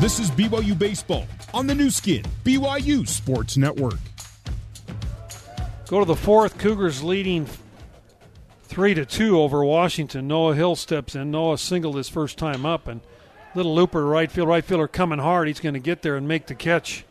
[0.00, 3.98] This is BYU Baseball on the Nu Skin, BYU Sports Network.
[5.88, 6.56] Go to the fourth.
[6.56, 7.48] Cougars leading
[8.62, 10.28] three to two over Washington.
[10.28, 11.32] Noah Hill steps in.
[11.32, 13.00] Noah singled his first time up, and
[13.56, 14.46] little looper right field.
[14.46, 15.48] Right fielder coming hard.
[15.48, 17.04] He's going to get there and make the catch.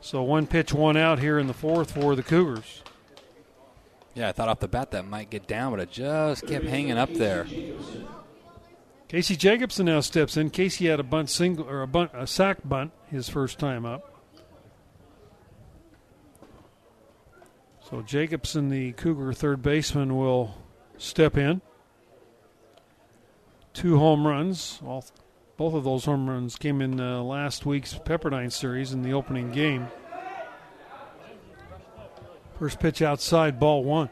[0.00, 2.84] So one pitch, one out here in the fourth for the Cougars.
[4.14, 6.98] Yeah, I thought off the bat that might get down, but it just kept hanging
[6.98, 7.48] up there.
[9.12, 10.48] Casey Jacobson now steps in.
[10.48, 14.10] Casey had a bunt single or a bunt a sack bunt his first time up.
[17.90, 20.54] So Jacobson, the Cougar third baseman, will
[20.96, 21.60] step in.
[23.74, 24.80] Two home runs.
[24.82, 25.04] All,
[25.58, 29.52] both of those home runs came in uh, last week's Pepperdine series in the opening
[29.52, 29.88] game.
[32.58, 34.08] First pitch outside, ball one.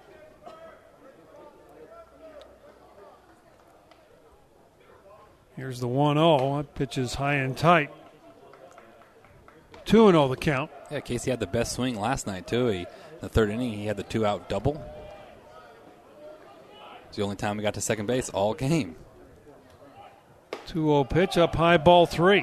[5.61, 6.57] Here's the 1 0.
[6.57, 7.91] That pitch is high and tight.
[9.85, 10.71] 2 0 the count.
[10.91, 12.69] Yeah, Casey had the best swing last night, too.
[12.69, 12.87] He,
[13.21, 14.83] the third inning, he had the two out double.
[17.09, 18.97] It's the only time we got to second base all game.
[20.69, 22.43] 2 0 pitch up high, ball three.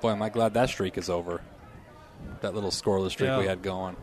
[0.00, 1.42] Boy, am I glad that streak is over.
[2.40, 3.38] That little scoreless streak Yeah.
[3.38, 3.94] we had going.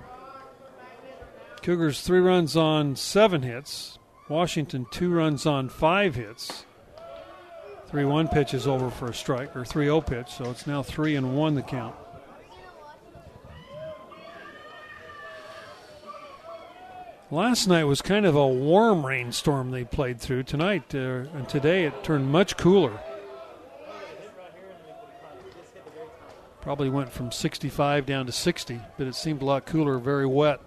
[1.61, 4.00] Cougars three runs on seven hits.
[4.30, 6.66] Washington two runs on five hits.
[7.92, 10.81] 3 1 pitch is over for a strike, or 3 0 pitch, so it's now
[10.81, 11.94] 3 and 1 the count.
[17.30, 20.44] Last night was kind of a warm rainstorm they played through.
[20.44, 22.98] Tonight uh, and today it turned much cooler.
[26.61, 30.61] Probably went from 65 down to 60, but it seemed a lot cooler, very wet.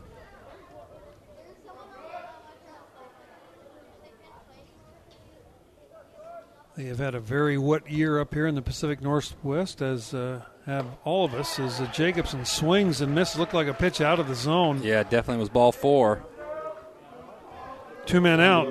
[6.76, 10.40] They have had a very wet year up here in the Pacific Northwest, as uh,
[10.66, 11.60] have all of us.
[11.60, 14.80] As uh, Jacobson swings and misses, looked like a pitch out of the zone.
[14.82, 16.24] Yeah, definitely was ball four.
[18.06, 18.66] Two men out.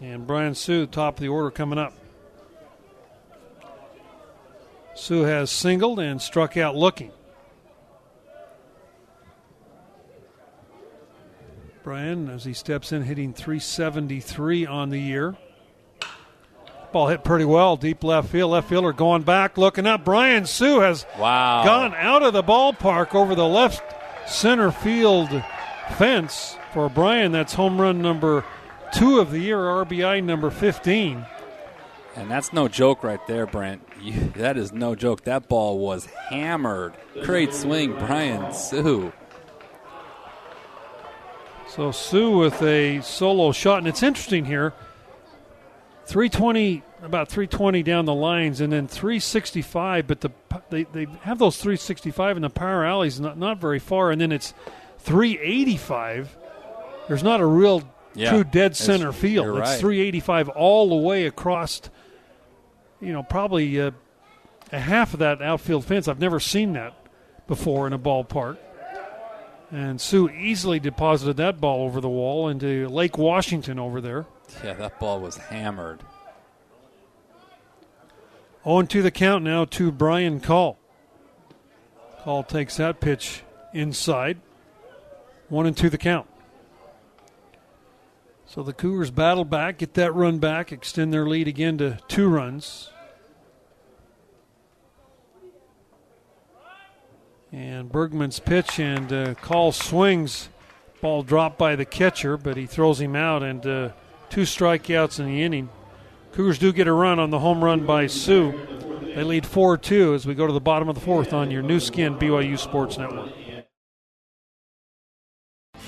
[0.00, 1.92] And Brian Sue, top of the order, coming up.
[4.94, 7.10] Sue has singled and struck out looking.
[11.82, 15.36] Brian, as he steps in, hitting 373 on the year.
[16.96, 18.52] Ball hit pretty well, deep left field.
[18.52, 20.02] Left fielder going back, looking up.
[20.02, 21.62] Brian Sue has Wow.
[21.62, 23.82] gone out of the ballpark over the left
[24.26, 25.28] center field
[25.98, 27.32] fence for Brian.
[27.32, 28.46] That's home run number
[28.94, 31.26] two of the year, RBI number 15.
[32.16, 33.82] And that's no joke right there, Brent.
[34.00, 35.24] You, that is no joke.
[35.24, 36.94] That ball was hammered.
[37.24, 39.12] Great swing, Brian Sue.
[41.68, 44.72] So Sue with a solo shot, and it's interesting here.
[46.06, 50.06] 320, about 320 down the lines, and then 365.
[50.06, 50.30] But the
[50.70, 54.32] they, they have those 365, in the power alley's not not very far, and then
[54.32, 54.54] it's
[54.98, 56.36] 385.
[57.08, 57.82] There's not a real
[58.14, 59.46] Yeah, true dead it's- center field.
[59.58, 59.78] It's right.
[59.80, 61.82] 385 all the way across.
[63.00, 63.90] You know, probably uh,
[64.72, 66.08] a half of that outfield fence.
[66.08, 66.94] I've never seen that
[67.46, 68.56] before in a ballpark.
[69.70, 74.24] And Sue easily deposited that ball over the wall into Lake Washington over there.
[74.64, 76.00] Yeah, that ball was hammered.
[78.66, 80.76] 0 to the count now to Brian Call.
[82.22, 84.40] Call takes that pitch inside.
[85.48, 86.26] 1 and 2 the count.
[88.46, 92.28] So the Cougars battle back, get that run back, extend their lead again to two
[92.28, 92.90] runs.
[97.52, 100.48] And Burgmann's pitch and uh, Call swings.
[101.00, 103.90] Ball dropped by the catcher, but he throws him out, and uh,
[104.28, 105.68] two strikeouts in the inning.
[106.36, 108.52] Cougars do get a run on the home run by Sue.
[109.14, 111.62] They lead 4 2 as we go to the bottom of the fourth on your
[111.62, 113.32] Nu Skin BYU Sports Network.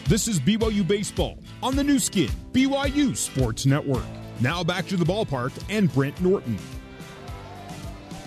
[0.07, 4.07] This is BYU Baseball on the Nu Skin, BYU Sports Network.
[4.41, 6.57] Now back to the ballpark and Brent Norton.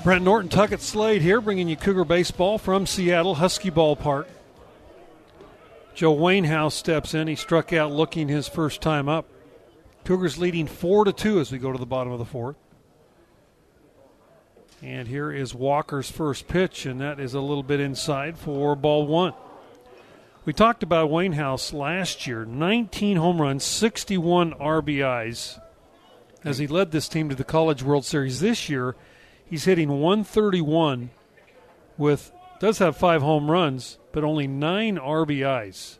[0.03, 4.27] Brent Norton, Tuckett Slade here, bringing you Cougar Baseball from Seattle, Husky Ballpark.
[5.95, 7.27] Joe Wainhouse steps in.
[7.27, 9.25] He struck out looking his first time up.
[10.03, 12.55] Cougars leading 4 to 2 as we go to the bottom of the fourth.
[14.81, 19.05] And here is Walker's first pitch, and that is a little bit inside for ball
[19.05, 19.33] one.
[20.43, 25.59] We talked about Wainhouse last year 19 home runs, 61 RBIs
[26.43, 28.39] as he led this team to the College World Series.
[28.39, 28.95] This year,
[29.45, 31.11] he's hitting 131
[31.97, 35.97] with, does have five home runs, but only nine RBIs.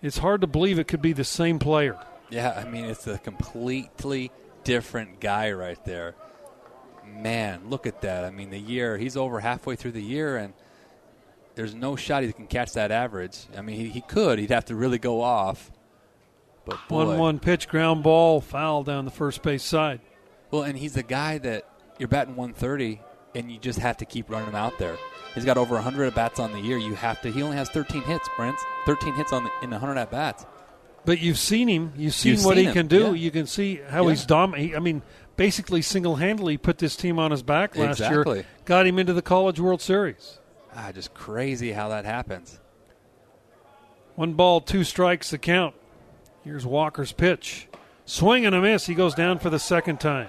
[0.00, 1.98] It's hard to believe it could be the same player.
[2.34, 4.32] Yeah, I mean, it's a completely
[4.64, 6.16] different guy right there.
[7.06, 8.24] man, look at that.
[8.24, 10.52] I mean, the year, he's over halfway through the year, and
[11.54, 13.38] there's no shot he can catch that average.
[13.56, 14.40] I mean, he, he could.
[14.40, 15.70] He'd have to really go off.
[16.64, 17.06] But boy.
[17.06, 20.00] 1 1 pitch, ground ball, foul down the first base side.
[20.50, 23.00] Well, and he's the guy that you're batting 130,
[23.36, 24.96] and you just have to keep running him out there.
[25.36, 26.78] He's got over 100 at bats on the year.
[26.78, 27.30] You have to.
[27.30, 28.58] He only has 13 hits, Brent.
[28.86, 30.46] 13 hits on the, in 100 at bats.
[31.04, 31.92] But you've seen him.
[31.96, 33.04] You've seen You've what seen he him, can do.
[33.06, 33.12] yeah.
[33.12, 34.10] You can see how Yeah.
[34.10, 34.74] he's dominating.
[34.76, 35.02] I mean,
[35.36, 38.38] basically single handedly put this team on his back last Exactly.
[38.38, 38.46] year.
[38.64, 40.38] Got him into the College World Series.
[40.74, 42.58] Ah, just crazy how that happens.
[44.16, 45.74] One ball, two strikes, the count.
[46.44, 47.68] Here's Walker's pitch.
[48.06, 48.86] Swing and a miss.
[48.86, 50.28] He goes down for the second time.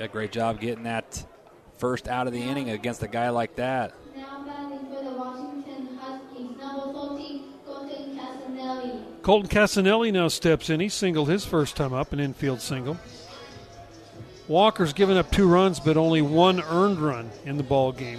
[0.00, 1.24] Yeah, great job getting that
[1.78, 3.92] first out of the inning against a guy like that.
[9.22, 10.80] Colton Casanelli now steps in.
[10.80, 12.98] He singled his first time up, an infield single.
[14.48, 18.18] Walker's given up two runs, but only one earned run in the ball game.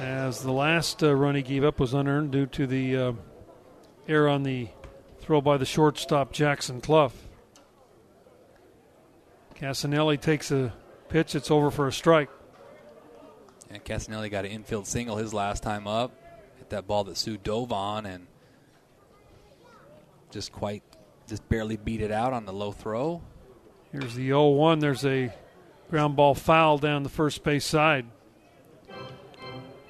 [0.00, 3.12] As the last uh, run he gave up was unearned due to the uh,
[4.08, 4.68] error on the
[5.20, 7.14] throw by the shortstop Jackson Cluff.
[9.54, 10.74] Casanelli takes a
[11.08, 11.34] pitch.
[11.34, 12.28] It's over for a strike.
[13.70, 16.12] And Casanelli got an infield single his last time up.
[16.58, 18.26] Hit that ball that Sue dove on and
[20.36, 20.82] just quite,
[21.26, 23.22] just barely beat it out on the low throw.
[23.90, 24.80] Here's the 0 1.
[24.80, 25.32] There's a
[25.88, 28.04] ground ball foul down the first base side.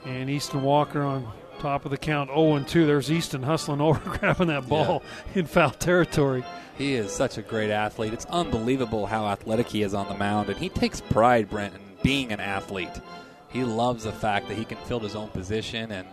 [0.04, 2.86] And Easton Walker on top of the count 0 2.
[2.86, 5.02] There's Easton hustling over, grabbing that ball
[5.34, 6.44] in foul territory.
[6.78, 8.12] He is such a great athlete.
[8.12, 11.80] It's unbelievable how athletic he is on the mound, and he takes pride, Brent, in
[12.04, 13.00] being an athlete.
[13.48, 16.06] He loves the fact that he can fill his own position and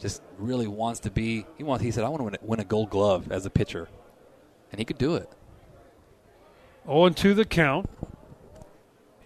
[0.00, 1.46] just really wants to be.
[1.56, 1.84] He wants.
[1.84, 3.88] He said, "I want to win a, win a Gold Glove as a pitcher,"
[4.72, 5.30] and he could do it.
[6.86, 7.88] 0 2 the count.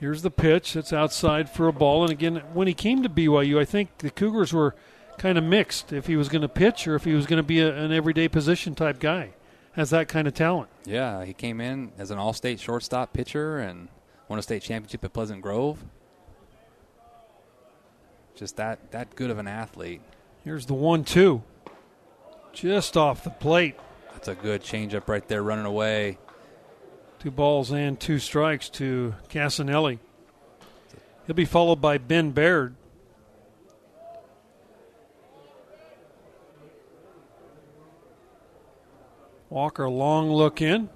[0.00, 0.76] Here's the pitch.
[0.76, 2.02] It's outside for a ball.
[2.02, 4.74] And again, when he came to BYU, I think the Cougars were
[5.16, 7.44] kind of mixed if he was going to pitch or if he was going to
[7.46, 9.30] be a, an everyday position type guy.
[9.72, 10.68] Has that kind of talent.
[10.84, 13.88] Yeah, he came in as an All-State shortstop pitcher and
[14.28, 15.84] won a state championship at Pleasant Grove.
[18.34, 20.00] Just that that good of an athlete.
[20.44, 21.42] Here's the 1 2.
[22.52, 23.76] Just off the plate.
[24.12, 26.18] That's a good changeup right there, running away.
[27.18, 30.00] Two balls and two strikes to Casanelli.
[31.26, 32.74] He'll be followed by Ben Baird.
[39.48, 40.90] Walker, long look in.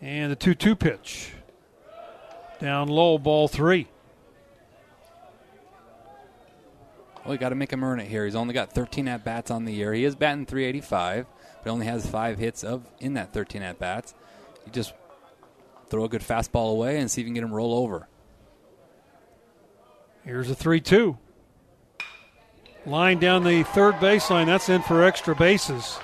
[0.00, 1.34] And the 2 2 pitch.
[2.58, 3.86] Down low, ball three.
[7.26, 8.24] Oh, well, you got to make him earn it here.
[8.24, 9.92] He's only got 13 at bats on the year.
[9.92, 11.26] He is batting 385,
[11.64, 14.14] but only has five hits of in that 13 at bats.
[14.64, 14.92] You just
[15.88, 18.06] throw a good fastball away and see if you can get him roll over.
[20.24, 21.18] Here's a 3 2.
[22.86, 24.46] Line down the third baseline.
[24.46, 25.98] That's in for extra bases.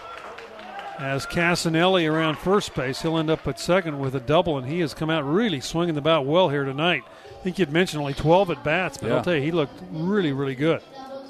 [0.99, 4.81] As Casanelli around first base, he'll end up at second with a double, and he
[4.81, 7.03] has come out really swinging the bat well here tonight.
[7.31, 9.17] I think you'd mentioned only 12 at bats, but Yeah.
[9.17, 10.81] I'll tell you, he looked really, really good.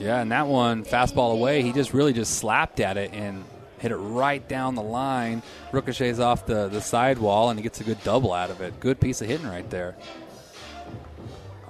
[0.02, 3.44] Yeah, and that one fastball away, he just really just slapped at it and
[3.78, 5.44] hit it right down the line.
[5.70, 8.80] Ricochets off the the sidewall, and he gets a good double out of it.
[8.80, 9.96] Good piece of hitting right there.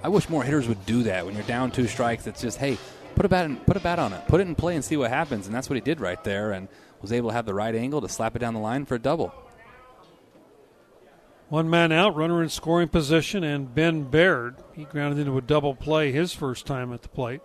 [0.01, 2.25] I wish more hitters would do that when you're down two strikes.
[2.25, 2.79] It's just hey,
[3.13, 4.97] put a bat in, put a bat on it, put it in play and see
[4.97, 5.45] what happens.
[5.45, 6.67] And that's what he did right there, and
[7.03, 8.99] was able to have the right angle to slap it down the line for a
[8.99, 9.31] double.
[11.49, 14.55] One man out, runner in scoring position, and Ben Baird.
[14.73, 17.41] He grounded into a double play his first time at the plate.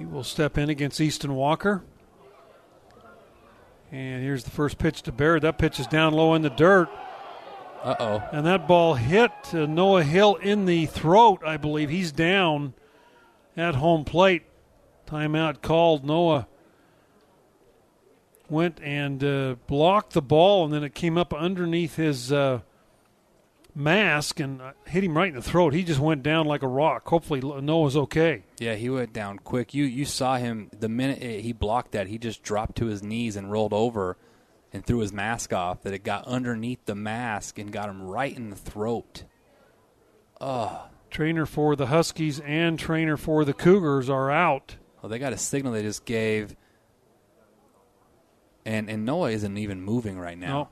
[0.00, 1.82] He will step in against Easton Walker.
[3.92, 5.42] And here's the first pitch to Baird.
[5.42, 6.88] That pitch is down low in the dirt.
[7.82, 8.28] Uh oh.
[8.32, 11.90] And that ball hit uh, Noah Hill in the throat, I believe.
[11.90, 12.72] He's down
[13.58, 14.44] at home plate.
[15.06, 16.02] Timeout called.
[16.02, 16.48] Noah
[18.48, 22.60] went and uh, blocked the ball, and then it came up underneath his uh,
[23.74, 25.72] mask and uh, hit him right in the throat.
[25.74, 27.08] He just went down like a rock.
[27.08, 28.44] Hopefully, Noah's okay.
[28.58, 29.74] Yeah, he went down quick.
[29.74, 32.06] You you saw him the minute he blocked that.
[32.06, 34.16] He just dropped to his knees and rolled over
[34.72, 35.82] and threw his mask off.
[35.82, 39.24] That it got underneath the mask and got him right in the throat.
[40.40, 44.76] Oh, Trainer for the Huskies and trainer for the Cougars are out.
[45.02, 46.56] well, they got a signal they just gave,
[48.64, 50.46] and and Noah isn't even moving right now.
[50.62, 50.68] No.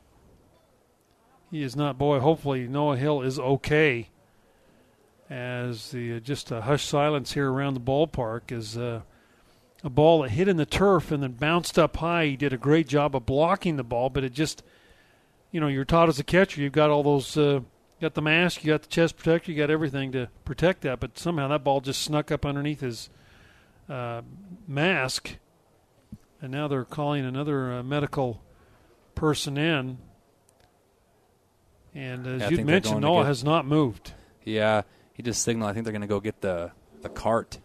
[1.51, 1.99] He is not.
[1.99, 4.09] Boy, hopefully Noah Hill is okay.
[5.31, 9.03] As the uh, just a hush silence here around the ballpark is uh,
[9.85, 12.27] a ball that hit in the turf and then bounced up high.
[12.27, 14.63] He did a great job of blocking the ball, but it just
[15.51, 17.61] you know, you're taught as a catcher, you've got all those, uh,
[18.01, 21.19] got the mask, you got the chest protector, you got everything to protect that, but
[21.19, 23.09] somehow that ball just snuck up underneath his
[23.89, 24.23] uh,
[24.67, 25.37] mask,
[26.41, 28.43] and now they're calling another uh, medical
[29.15, 29.99] person in.
[31.95, 34.13] And as Yeah, you mentioned, Noah get- has not moved.
[34.45, 34.83] Yeah,
[35.15, 35.71] he just signaled.
[35.71, 37.59] I think they're going to go get the the cart.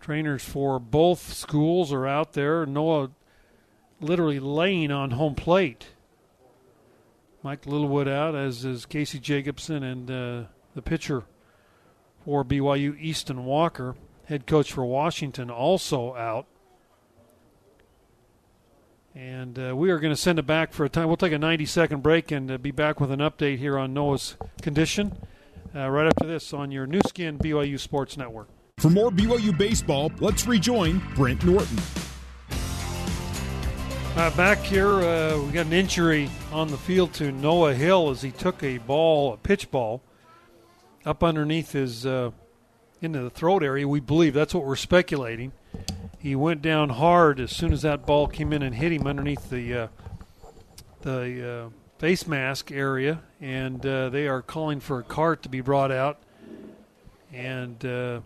[0.00, 2.64] Trainers for both schools are out there.
[2.64, 3.10] Noah
[4.00, 5.88] literally laying on home plate.
[7.42, 10.42] Mike Littlewood out, as is Casey Jacobson and uh,
[10.74, 11.24] the pitcher
[12.24, 13.94] for BYU, Easton Walker.
[14.24, 16.46] Head coach for Washington also out.
[19.14, 21.08] And uh, we are going to send it back for a time.
[21.08, 23.92] We'll take a 90 second break and uh, be back with an update here on
[23.92, 25.16] Noah's condition
[25.74, 28.48] uh, right after this on your Nu Skin BYU Sports Network.
[28.78, 31.78] For more BYU baseball, let's rejoin Brent Norton.
[34.16, 38.22] Uh, back here, uh, we got an injury on the field to Noah Hill as
[38.22, 40.02] he took a ball, a pitch ball,
[41.04, 42.30] up underneath his uh,
[43.00, 43.86] into the throat area.
[43.86, 45.52] We believe that's what we're speculating.
[46.20, 49.48] He went down hard as soon as that ball came in and hit him underneath
[49.48, 49.88] the uh,
[51.00, 55.62] the uh, face mask area, and uh, they are calling for a cart to be
[55.62, 56.18] brought out.
[57.32, 58.20] And uh,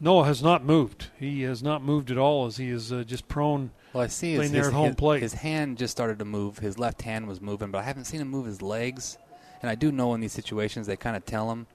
[0.00, 1.08] Noah has not moved.
[1.18, 3.72] He has not moved at all as he is uh, just prone.
[3.92, 5.22] Well, I see his, there at home his- plate.
[5.22, 6.60] his hand just started to move.
[6.60, 9.18] His left hand was moving, but I haven't seen him move his legs.
[9.60, 11.66] And I do know in these situations they kind of tell him,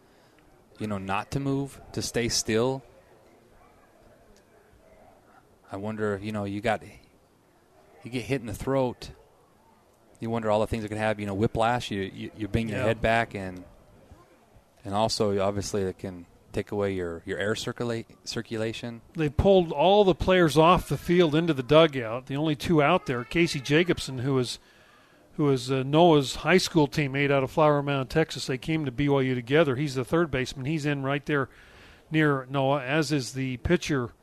[0.79, 2.83] you know, not to move, to stay still.
[5.71, 6.81] I wonder, you know, you got
[8.03, 9.11] you get hit in the throat.
[10.19, 11.91] You wonder all the things that can have, you know, whiplash.
[11.91, 12.85] You you, you bang your Yeah.
[12.85, 13.63] head back, and
[14.85, 19.01] and also obviously it can take away your your air circulate circulation.
[19.13, 22.25] they pulled all the players off the field into the dugout.
[22.27, 24.59] The only two out there, Casey Jacobson, who was
[25.35, 28.47] who uh, Noah's high school teammate out of Flower Mound, Texas.
[28.47, 29.75] They came to BYU together.
[29.75, 30.65] He's the third baseman.
[30.65, 31.47] He's in right there
[32.09, 34.13] near Noah, as is the pitcher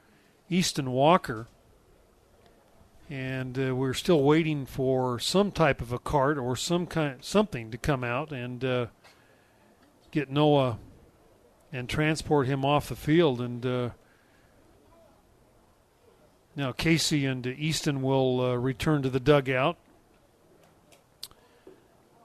[0.48, 1.48] Easton Walker.
[3.10, 7.70] And uh, we're still waiting for some type of a cart or some kind something
[7.70, 8.86] to come out and uh,
[10.10, 10.78] get Noah
[11.70, 13.40] and transport him off the field.
[13.40, 13.90] And uh,
[16.56, 19.76] now Casey and Easton will uh, return to the dugout.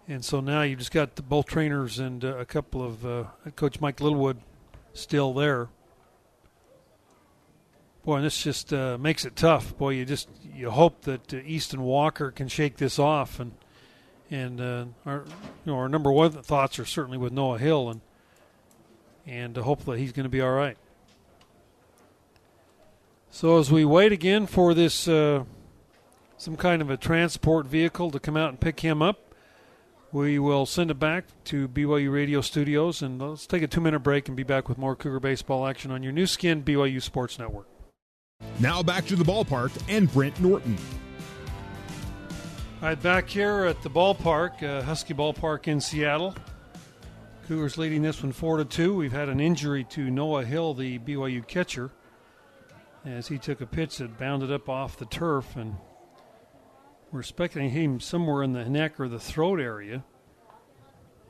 [0.08, 3.24] And so now you've just got the, both trainers and uh, a couple of uh,
[3.56, 4.40] Coach Mike Littlewood
[4.94, 5.70] still there.
[8.10, 9.78] Boy, and this just uh, makes it tough.
[9.78, 13.52] Boy, you just you hope that uh, Easton Walker can shake this off, and
[14.32, 15.26] and uh, our
[15.64, 18.02] you know our number one thoughts are certainly with Noah Hill, and
[19.28, 20.76] and uh, hopefully he's going to be all right.
[23.30, 25.44] So as we wait again for this uh,
[26.36, 29.36] some kind of a transport vehicle to come out and pick him up,
[30.12, 34.28] we will send it back to BYU Radio Studios, and let's take a two-minute break
[34.28, 37.69] and be back with more Cougar baseball action on your Nu Skin BYU Sports Network.
[38.62, 40.78] Now back to the ballpark and Brent Norton.
[42.82, 46.36] All right, back here at the ballpark, uh, Husky Ballpark in Seattle.
[47.48, 48.94] Cougars leading this one four to two.
[48.94, 51.90] We've had an injury to Noah Hill, the BYU catcher,
[53.06, 55.78] as he took a pitch that bounded up off the turf, and
[57.14, 60.04] we're expecting him somewhere in the neck or the throat area.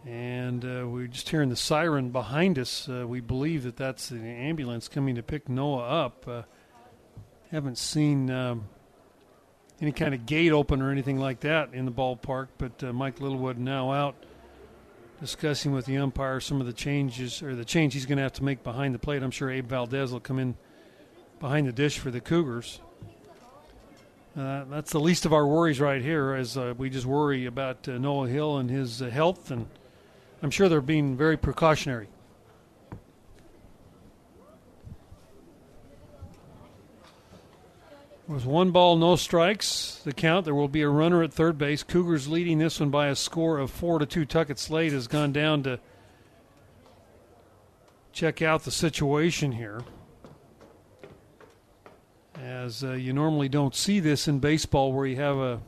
[0.04, 2.90] And uh, we're just hearing the siren behind us.
[2.90, 6.28] Uh, we believe that that's the ambulance coming to pick Noah up.
[7.52, 8.30] Haven't seen.
[8.30, 8.66] Um,
[9.82, 12.48] any kind of gate open or anything like that in the ballpark.
[12.58, 14.16] But uh, Mike Littlewood now out
[15.22, 18.34] discussing with the umpire some of the changes or the change he's going to have
[18.34, 19.22] to make behind the plate.
[19.22, 20.56] I'm sure Abe Valdez will come in
[21.40, 22.80] behind the dish for the Cougars.
[24.38, 27.88] Uh, that's the least of our worries right here, as uh, we just worry about
[27.90, 29.68] uh, Noah Hill and his uh, health, and
[30.42, 32.08] I'm sure they're being very precautionary.
[38.30, 40.02] Was one ball, no strikes.
[40.06, 40.46] The count.
[40.46, 41.82] There will be a runner at third base.
[41.82, 44.24] Cougars leading this one by a score of four to two.
[44.24, 45.80] Tuckett Slade has gone down to
[48.14, 49.82] check out the situation here,
[52.40, 55.60] as uh, you normally don't see this in baseball, where you have a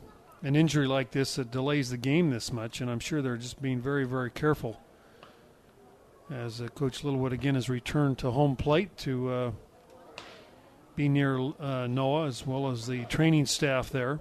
[0.44, 2.80] an injury like this that delays the game this much.
[2.80, 4.80] And I'm sure they're just being very, very careful.
[6.30, 9.30] As uh, Coach Littlewood again has returned to home plate to.
[9.30, 9.50] Uh,
[10.94, 14.20] be near uh, Noah as well as the training staff there.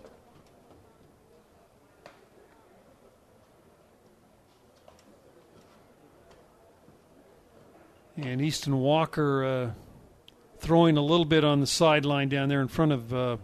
[8.18, 9.72] And Easton Walker uh,
[10.60, 13.38] throwing a little bit on the sideline down there in front of uh,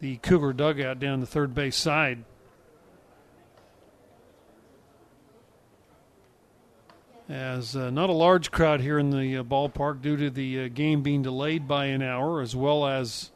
[0.00, 2.24] the Cougar dugout down the third base side.
[7.28, 10.68] As uh, not a large crowd here in the uh, ballpark due to the uh,
[10.68, 13.32] game being delayed by an hour, as well as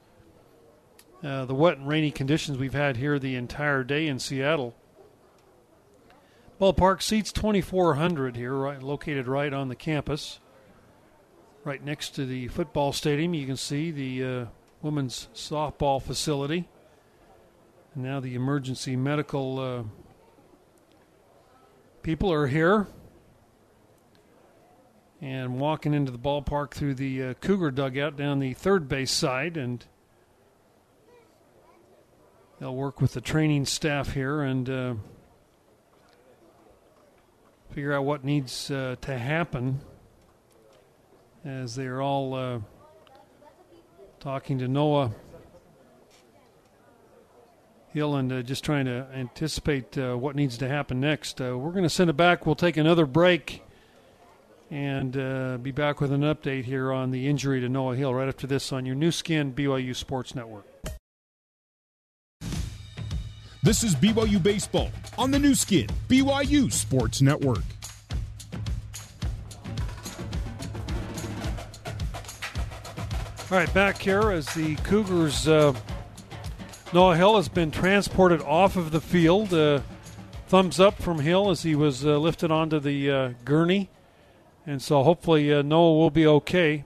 [1.22, 4.74] uh, the wet and rainy conditions we've had here the entire day in Seattle.
[6.58, 10.40] Ballpark seats 2,400 here, right, located right on the campus,
[11.62, 13.34] right next to the football stadium.
[13.34, 14.46] You can see the uh,
[14.80, 16.66] women's softball facility.
[17.94, 19.82] And now the emergency medical uh,
[22.02, 22.86] people are here
[25.22, 29.56] and walking into the ballpark through the uh, Cougar dugout down the third base side,
[29.56, 29.86] and
[32.58, 34.94] they'll work with the training staff here and uh,
[37.70, 39.80] figure out what needs uh, to happen
[41.44, 42.58] as they're all uh,
[44.18, 45.12] talking to Noah
[47.90, 51.38] Hill and uh, just trying to anticipate uh, what needs to happen next.
[51.40, 52.44] we're going to send it back.
[52.44, 53.62] We'll take another break
[54.72, 58.26] and uh, be back with an update here on the injury to Noah Hill right
[58.26, 60.64] after this on your Nu Skin BYU Sports Network.
[63.62, 67.62] This is BYU Baseball on the Nu Skin BYU Sports Network.
[73.50, 75.46] All right, back here as the Cougars.
[75.46, 75.74] Uh,
[76.94, 79.52] Noah Hill has been transported off of the field.
[79.52, 79.82] Uh,
[80.46, 83.90] thumbs up from Hill as he was uh, lifted onto the uh, gurney
[84.66, 86.84] and so hopefully uh, Noah will be okay.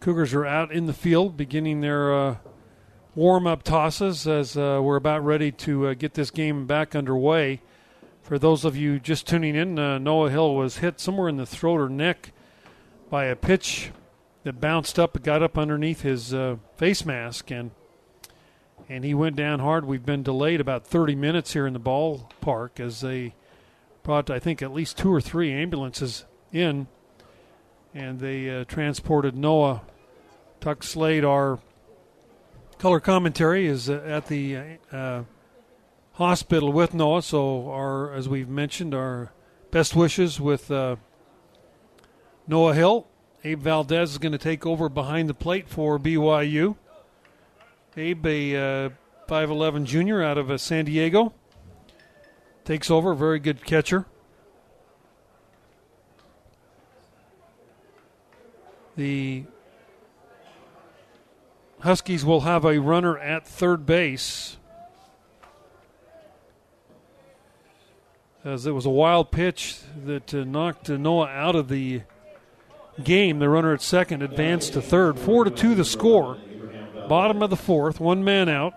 [0.00, 2.36] Cougars are out in the field beginning their uh,
[3.14, 7.60] warm up tosses as uh, we're about ready to uh, get this game back underway.
[8.22, 11.46] For those of you just tuning in, uh, Noah Hill was hit somewhere in the
[11.46, 12.32] throat or neck
[13.10, 13.90] by a pitch
[14.44, 17.70] that bounced up and got up underneath his uh, face mask and
[18.90, 19.84] and he went down hard.
[19.84, 23.34] We've been delayed about 30 minutes here in the ballpark as they
[24.02, 26.86] brought, I think, at least two or three ambulances in,
[27.94, 29.82] and they uh, transported Noah.
[30.60, 31.60] Tuck Slade, our
[32.78, 35.22] color commentary, is uh, at the uh,
[36.12, 37.22] hospital with Noah.
[37.22, 39.32] So, our, as we've mentioned, our
[39.70, 40.96] best wishes with uh,
[42.46, 43.06] Noah Hill.
[43.44, 46.76] Abe Valdez is going to take over behind the plate for BYU.
[47.96, 48.90] Abe, a uh,
[49.28, 51.34] 5'11 junior out of uh, San Diego
[52.68, 53.14] takes over.
[53.14, 54.04] Very good catcher.
[58.94, 59.44] The
[61.80, 64.58] Huskies will have a runner at third base.
[68.44, 72.02] As it was a wild pitch that uh, knocked Noah out of the
[73.02, 73.38] game.
[73.38, 75.18] The runner at second advanced to third.
[75.18, 76.36] Four to two the score.
[77.08, 78.74] Bottom of the fourth, one man out.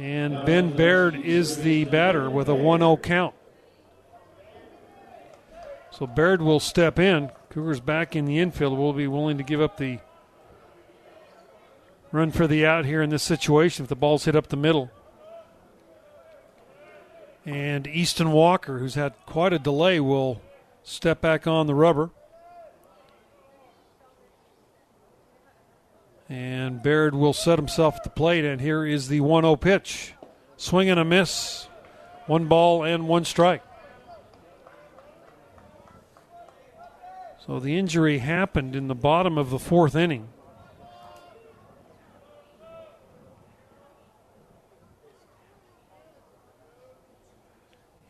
[0.00, 3.34] And Ben Baird is the batter with a 1 0 count.
[5.90, 7.30] So Baird will step in.
[7.50, 9.98] Cougars back in the infield will be willing to give up the
[12.12, 14.90] run for the out here in this situation if the ball's hit up the middle.
[17.44, 20.40] And Easton Walker, who's had quite a delay, will
[20.82, 22.08] step back on the rubber.
[26.30, 30.14] And Baird will set himself at the plate, and here is the 1 0 pitch.
[30.56, 31.66] Swing and a miss.
[32.26, 33.62] One ball and one strike.
[37.44, 40.28] So the injury happened in the bottom of the fourth inning.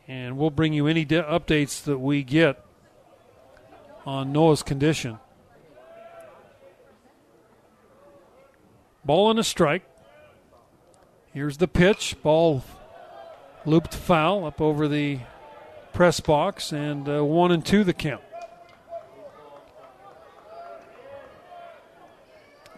[0.07, 2.63] And we'll bring you any de- updates that we get
[4.05, 5.17] on Noah's condition.
[9.03, 9.83] Ball and a strike.
[11.33, 12.15] Here's the pitch.
[12.21, 12.63] Ball
[13.65, 15.19] looped foul up over the
[15.93, 18.21] press box, and uh, one and two the count.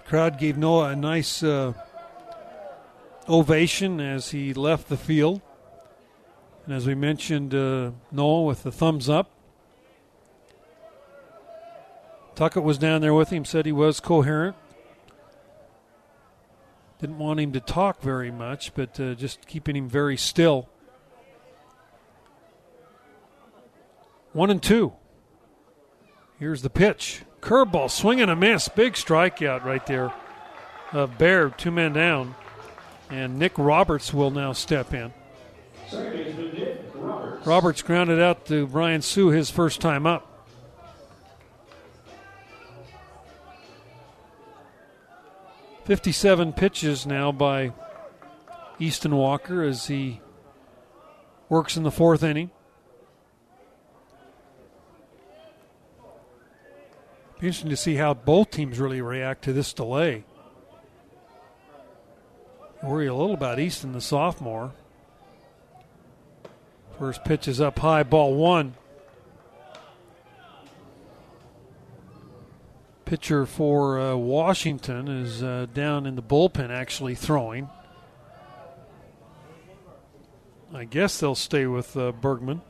[0.05, 1.73] Crowd gave Noah a nice uh,
[3.27, 5.41] ovation as he left the field.
[6.65, 9.31] And as we mentioned, uh, Noah with the thumbs up.
[12.36, 14.55] Tuckett was down there with him, said he was coherent.
[17.03, 20.69] Didn't want him to talk very much, but uh, just keeping him very still.
[24.31, 24.93] One and two.
[26.39, 27.23] Here's the pitch.
[27.41, 28.69] Curveball, swing and a miss.
[28.69, 30.13] Big strikeout right there.
[30.93, 32.35] Uh, Bear, two men down.
[33.09, 35.11] And Nick Roberts will now step in.
[37.43, 40.33] Roberts grounded out to Brian Sue his first time up.
[45.86, 47.74] 57 pitches now by
[48.80, 50.22] Easton Walker as he
[51.50, 52.52] works in the fourth inning.
[57.39, 60.24] Be interesting to see how both teams really react to this delay.
[62.82, 64.72] Worry a little about Easton, the sophomore.
[66.98, 68.76] First pitch is up high, ball one.
[73.13, 77.69] Pitcher for uh, Washington is uh, down in the bullpen, actually throwing.
[80.73, 82.62] I guess they'll stay with uh, Burgmann.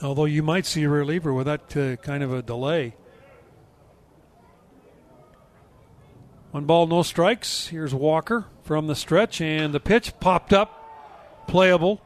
[0.00, 2.94] Although you might see a reliever with that uh, kind of a delay.
[6.52, 7.66] One ball, no strikes.
[7.66, 12.00] Here's Walker from the stretch, and the pitch popped up, playable.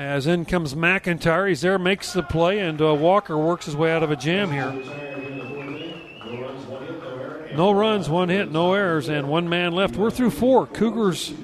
[0.00, 1.46] As in comes McIntyre.
[1.46, 4.50] He's there, makes the play, and uh, Walker works his way out of a jam
[4.50, 4.72] here.
[7.54, 9.96] No runs, one hit, no errors, and one man left.
[9.96, 10.66] We're through four.
[10.66, 11.34] Cougars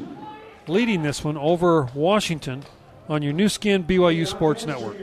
[0.68, 2.62] leading this one over Washington
[3.10, 4.96] on your Nu Skin BYU Sports Network.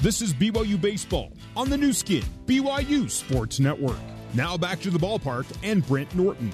[0.00, 3.96] This is BYU Baseball on the Nu Skin, BYU Sports Network.
[4.34, 6.52] Now back to the ballpark and Brent Norton.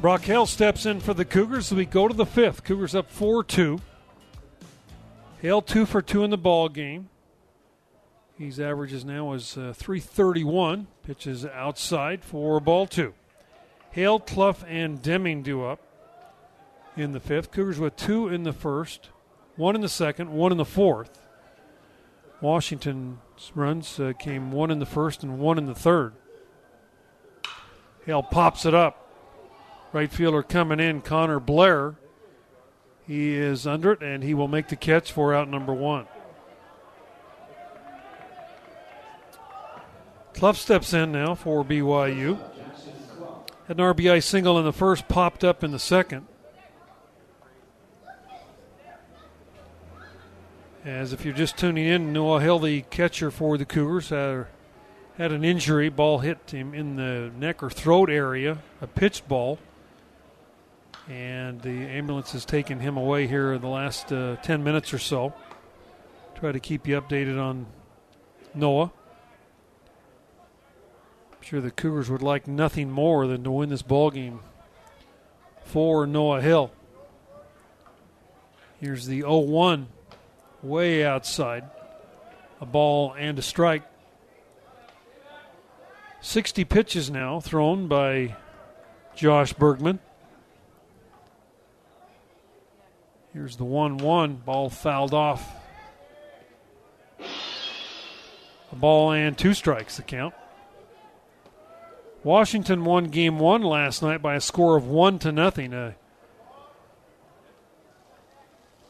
[0.00, 2.64] Brock Hale steps in for the Cougars as we go to the fifth.
[2.64, 3.78] Cougars up 4 2.
[5.40, 7.08] Hale 2 for 2 in the ball game.
[8.40, 10.86] His averages now is uh, 331.
[11.02, 13.12] Pitches outside for ball two.
[13.90, 15.80] Hale, Cluff, and Deming do up
[16.96, 17.50] in the fifth.
[17.50, 19.10] Cougars with two in the first,
[19.56, 21.20] one in the second, one in the fourth.
[22.40, 23.18] Washington's
[23.54, 26.14] runs uh, came one in the first and one in the third.
[28.06, 29.06] Hale pops it up.
[29.92, 31.96] Right fielder coming in, Connor Blair.
[33.10, 36.06] He is under it, and he will make the catch for out number one.
[40.32, 42.38] Cluff steps in now for BYU.
[43.66, 46.28] Had an RBI single in the first, popped up in the second.
[50.84, 54.44] As if you're just tuning in, Noah Hill, the catcher for the Cougars, uh,
[55.18, 55.88] had an injury.
[55.88, 59.58] Ball hit him in the neck or throat area, a pitched ball.
[61.10, 64.98] And the ambulance has taken him away here in the last uh, 10 minutes or
[64.98, 65.34] so.
[66.36, 67.66] Try to keep you updated on
[68.54, 68.92] Noah.
[71.32, 74.38] I'm sure the Cougars would like nothing more than to win this ball game
[75.64, 76.70] for Noah Hill.
[78.78, 79.88] Here's the 0 1
[80.62, 81.64] way outside.
[82.60, 83.82] A ball and a strike.
[86.20, 88.36] 60 pitches now thrown by
[89.16, 89.98] Josh Burgmann.
[93.32, 94.36] Here's the 1 1.
[94.36, 95.54] Ball fouled off.
[98.72, 100.34] A ball and two strikes, the count.
[102.22, 105.72] Washington won game one last night by a score of one to nothing.
[105.72, 105.96] A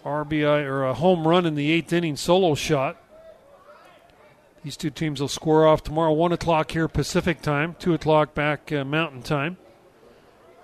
[0.05, 2.97] RBI or a home run in the eighth inning solo shot.
[4.65, 8.71] These two teams will score off tomorrow, 1 o'clock here Pacific time, 2 o'clock back
[8.73, 9.57] uh, Mountain time.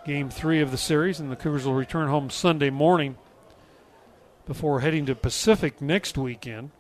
[0.05, 3.17] Game three of the series, and the Cougars will return home Sunday morning
[4.47, 6.71] before heading to Pacific next weekend.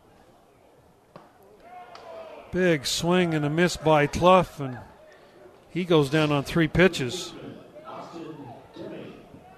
[2.52, 4.78] Big swing and a miss by Cluff, and
[5.68, 7.34] he goes down on three pitches.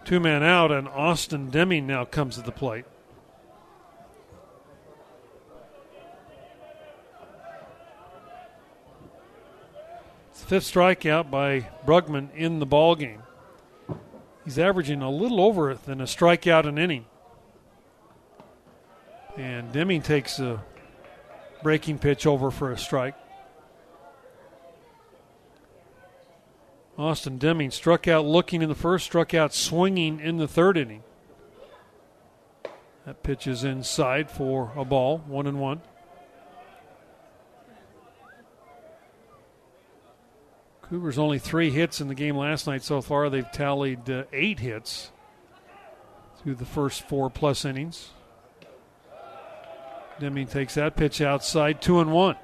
[0.05, 2.87] Two man out, and Austin Deming now comes to the plate.
[10.31, 13.23] It's the fifth strikeout by Burgmann in the ball game.
[14.47, 17.05] He's averaging a little over than a strikeout an inning.
[19.39, 20.65] And Deming takes a
[21.63, 23.15] breaking pitch over for a strike.
[26.99, 31.05] Austin Deming struck out looking in the first, struck out swinging in the third inning.
[33.07, 35.83] That pitch is inside for a ball, one and one.
[40.83, 43.31] Cougars only three hits in the game last night so far.
[43.31, 45.13] They've tallied uh, eight hits
[46.43, 48.11] through the first four plus innings.
[50.21, 52.37] Deming takes that pitch outside, two and one.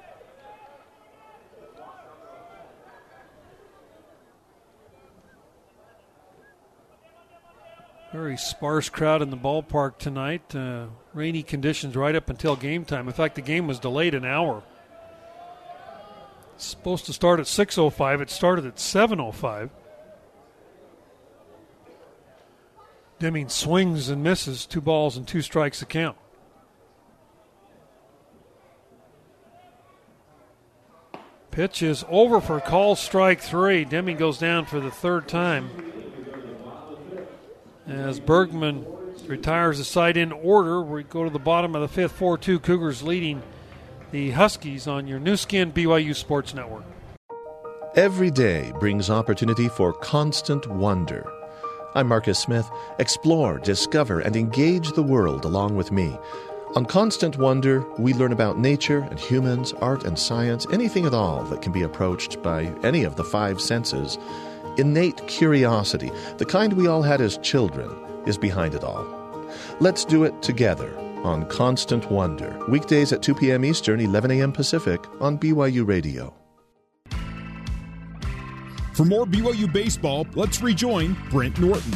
[8.13, 10.55] Very sparse crowd in the ballpark tonight.
[10.55, 13.07] Uh, rainy conditions right up until game time.
[13.07, 14.63] In fact, the game was delayed an hour.
[16.55, 18.21] It's supposed to start at 6:05.
[18.21, 19.69] It started at 7:05.
[23.19, 26.15] Deming swings and misses, two balls and two strikes to count.
[31.55, 33.85] Pitch is over for call strike three.
[33.85, 35.69] Deming goes down for the third time.
[37.87, 38.85] As Burgmann
[39.25, 42.11] retires the side in order, we go to the bottom of the fifth.
[42.11, 43.41] 4 2 Cougars leading
[44.11, 46.83] the Huskies on your Nu Skin BYU Sports Network.
[47.95, 51.25] Every day brings opportunity for constant wonder.
[51.93, 52.69] I'm Marcus Smith.
[52.99, 56.19] Explore, discover, and engage the world along with me.
[56.75, 61.41] On Constant Wonder, we learn about nature and humans, art and science, anything at all
[61.43, 64.17] that can be approached by any of the five senses.
[64.77, 67.89] Innate curiosity, the kind we all had as children,
[68.25, 69.07] is behind it all.
[69.79, 73.63] Let's do it together on Constant Wonder, weekdays at 2 p.m.
[73.63, 74.51] Eastern, 11 a.m.
[74.51, 76.33] Pacific on BYU Radio.
[78.95, 81.93] For more BYU baseball, let's rejoin Brent Norton.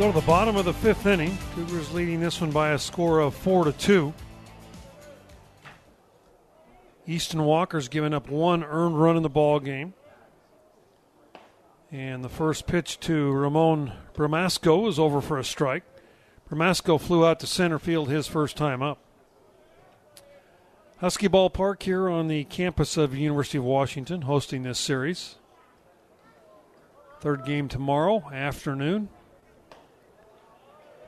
[0.00, 1.36] Go to the bottom of the fifth inning.
[1.54, 4.14] Cougars leading this one by a score of four to two.
[7.06, 9.92] Easton Walker's given up one earned run in the ball game.
[11.92, 15.84] And the first pitch to Ramon Bramasco is over for a strike.
[16.48, 18.96] Bramasco flew out to center field his first time up.
[21.00, 25.34] Husky Ballpark here on the campus of University of Washington hosting this series.
[27.20, 29.10] Third game tomorrow afternoon.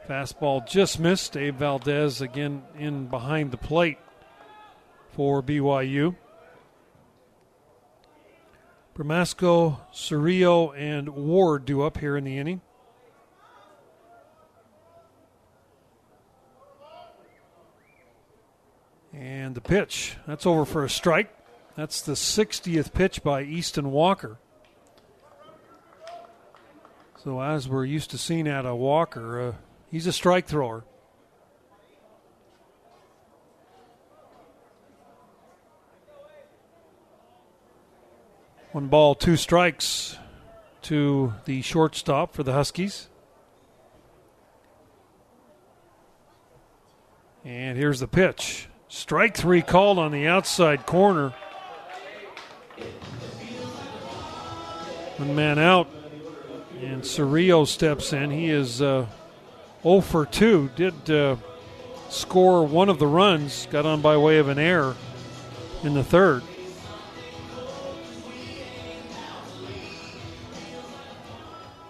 [0.08, 1.36] Fastball just missed.
[1.36, 3.98] Abe Valdez again in behind the plate
[5.10, 6.16] for BYU.
[8.94, 12.60] Bramasco, Cerrillo, and Ward do up here in the inning.
[19.14, 21.34] And the pitch, that's over for a strike.
[21.74, 24.38] That's the 60th pitch by Easton Walker.
[27.22, 29.52] So, as we're used to seeing out of Walker, uh,
[29.92, 30.84] He's a strike thrower.
[38.72, 40.16] One ball, two strikes
[40.84, 43.10] to the shortstop for the Huskies.
[47.44, 48.68] And here's the pitch.
[48.88, 51.34] Strike three called on the outside corner.
[55.18, 55.86] One man out,
[56.80, 58.30] and Cerrillo steps in.
[58.30, 59.04] He is uh,
[59.82, 60.70] 0 for 2.
[60.76, 61.36] Did uh,
[62.08, 64.96] score one of the runs, got on by way of an error
[65.82, 66.42] in the third.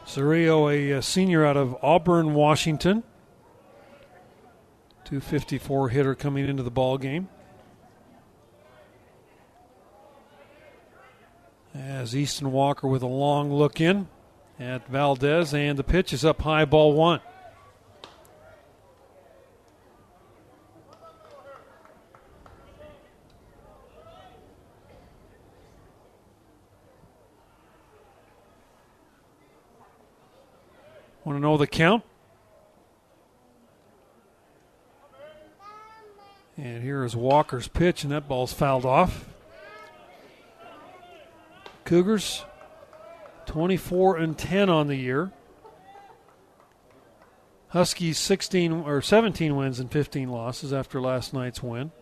[0.07, 3.03] Cerrillo, a, a senior out of Auburn, Washington.
[5.05, 7.29] 254 hitter coming into the ball game.
[11.75, 14.09] As Easton Walker with a long look in
[14.61, 17.21] at Valdez, and the pitch is up high, ball one.
[31.53, 32.03] Want to the count?
[36.57, 39.27] And here is Walker's pitch, and that ball's fouled off.
[41.85, 42.47] Cougars
[43.45, 45.31] 24 and 10 on the year.
[47.69, 51.93] Huskies 16 or 17 wins and 15 losses after last night's win.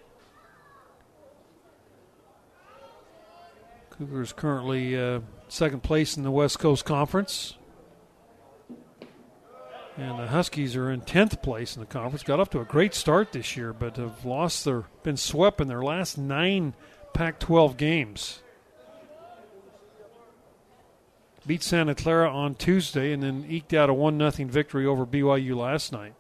[3.91, 7.57] Cougars currently uh, second place in the West Coast Conference.
[10.01, 12.23] And the Huskies are in 10th place in the conference.
[12.23, 15.69] Got off to a great start this year, but have lost their, been swept in
[15.69, 16.73] their last nine
[17.13, 18.41] Pac 12 games.
[21.47, 25.55] Beat Santa Clara on Tuesday and then eked out a 1 0 victory over BYU
[25.55, 26.15] last night.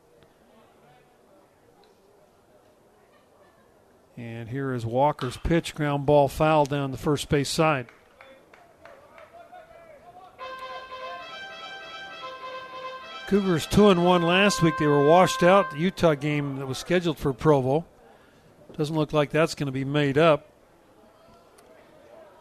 [4.14, 7.86] And here is Walker's pitch, ground ball foul down the first base side.
[13.30, 14.76] Cougars two and one last week.
[14.76, 15.70] They were washed out.
[15.70, 17.86] The Utah game that was scheduled for Provo
[18.76, 20.50] doesn't look like that's going to be made up.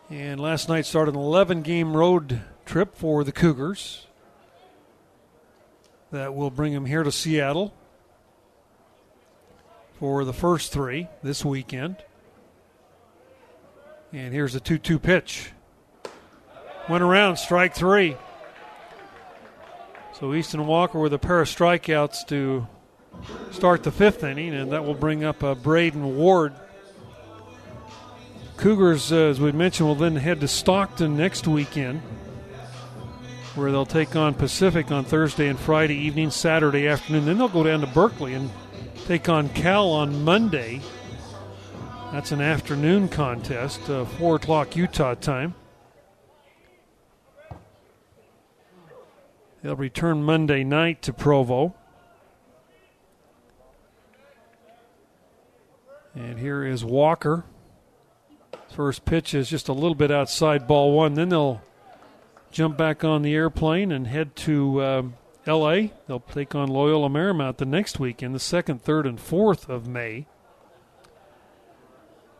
[0.10, 4.08] And last night started an 11 game road trip for the Cougars
[6.10, 7.71] that will bring them here to Seattle
[9.99, 11.97] for the first three this weekend.
[14.12, 15.52] And here's the 2 2 pitch.
[16.89, 18.17] Went around, strike three.
[20.19, 22.67] So Easton Walker with a pair of strikeouts to
[23.51, 26.53] start the fifth inning, and that will bring up uh, Braiden Ward.
[28.58, 32.01] Cougars, uh, as we mentioned, will then head to Stockton next weekend,
[33.55, 37.23] where they'll take on Pacific on Thursday and Friday evening, Saturday afternoon.
[37.23, 38.49] Then they'll go down to Berkeley and
[39.05, 40.82] take on Cal on Monday
[42.12, 45.53] That's an afternoon contest, uh, 4 o'clock Utah time.
[49.62, 51.76] They'll return Monday night to Provo.
[56.15, 57.45] And here is Walker.
[58.69, 61.15] First pitch is just a little bit outside ball one.
[61.15, 61.62] Then they'll
[62.52, 65.13] jump back on the airplane and head to um,
[65.45, 65.93] L.A.
[66.08, 70.26] They'll take on Loyola Marymount the next weekend, the second, third, and fourth of May.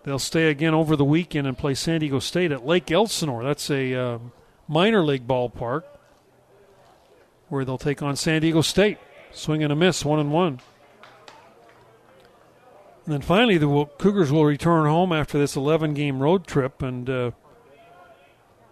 [0.04, 3.44] They'll stay again over the weekend and play San Diego State at Lake Elsinore.
[3.44, 4.20] That's a uh,
[4.68, 5.84] minor league ballpark
[7.50, 8.98] where they'll take on San Diego State.
[9.32, 10.60] Swing and a miss, one and one.
[13.06, 17.10] And then finally, the Cougars will return home after this 11 game road trip and
[17.10, 17.32] uh,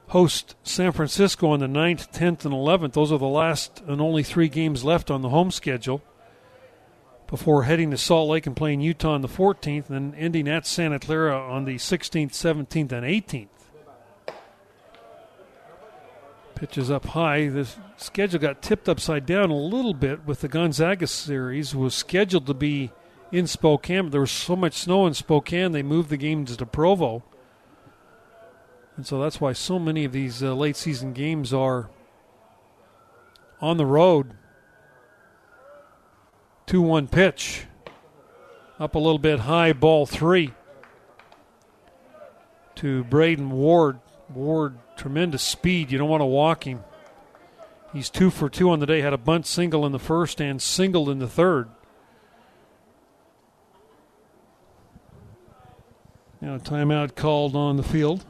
[0.09, 2.93] host San Francisco on the 9th, 10th, and 11th.
[2.93, 6.01] Those are the last and only three games left on the home schedule
[7.27, 10.65] before heading to Salt Lake and playing Utah on the 14th, and then ending at
[10.65, 13.56] Santa Clara on the 16th, 17th, and 18th.
[16.57, 17.49] Pitches up high.
[17.49, 17.67] The
[17.97, 21.75] schedule got tipped upside down a little bit with the Gonzaga series.
[21.75, 22.91] Was scheduled to be
[23.31, 26.65] in Spokane, but there was so much snow in Spokane they moved the games to
[26.65, 27.23] Provo.
[28.95, 31.91] And so that's why so many of these uh, late season games are
[33.61, 34.33] on the road.
[36.65, 37.65] 2 1 pitch.
[38.79, 40.53] Up a little bit high, ball three
[42.75, 43.99] to Braiden Ward.
[44.33, 45.91] Ward, tremendous speed.
[45.91, 46.83] You don't want to walk him.
[47.93, 49.01] He's two for two on the day.
[49.01, 51.69] Had a bunt single in the first and singled in the third.
[56.41, 58.25] Now, timeout called on the field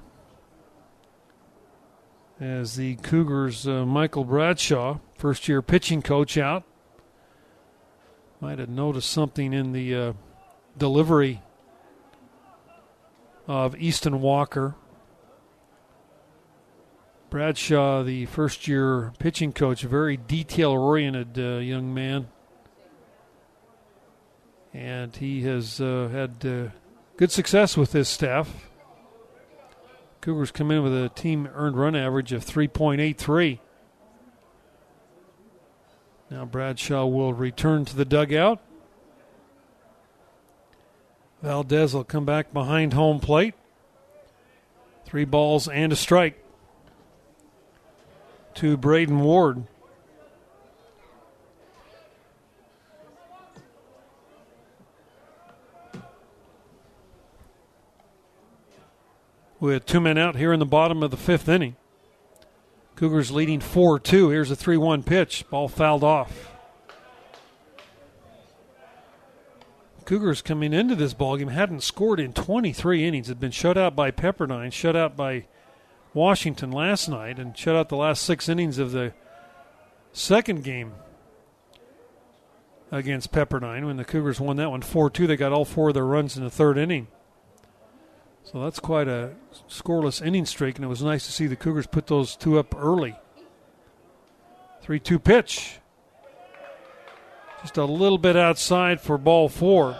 [2.39, 6.63] as the Cougars, uh, Michael Bradshaw, first year pitching coach, out.
[8.39, 10.13] Might have noticed something in the uh,
[10.77, 11.41] delivery
[13.47, 14.75] of Easton Walker.
[17.29, 22.29] Bradshaw, the first year pitching coach, very detail oriented uh, young man.
[24.73, 26.69] And he has uh, had uh,
[27.17, 28.69] good success with his staff.
[30.21, 33.59] Cougars come in with a team earned run average of 3.83.
[36.29, 38.61] Now Bradshaw will return to the dugout.
[41.41, 43.53] Valdez will come back behind home plate.
[45.05, 46.43] Three balls and a strike
[48.57, 49.65] to Braiden Ward.
[59.59, 61.75] with two men out here in the bottom of the fifth inning.
[62.95, 64.29] Cougars leading 4 2.
[64.29, 65.45] Here's a 3 1 pitch.
[65.49, 66.51] Ball fouled off.
[70.05, 73.27] Cougars coming into this ballgame hadn't scored in 23 innings.
[73.27, 75.45] Had been shut out by Pepperdine, shut out by
[76.17, 79.13] Washington last night, and shut out the last six innings of the
[80.11, 80.93] second game
[82.91, 83.85] against Pepperdine.
[83.85, 86.35] When the Cougars won that one 4 2, they got all four of their runs
[86.35, 87.07] in the third inning.
[88.43, 89.35] So that's quite a
[89.69, 92.75] scoreless inning streak, and it was nice to see the Cougars put those two up
[92.75, 93.15] early.
[94.81, 95.79] 3 2 pitch.
[97.61, 99.97] Just a little bit outside for ball four.